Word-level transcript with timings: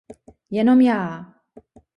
Jenom 0.49 0.81
já! 0.81 1.33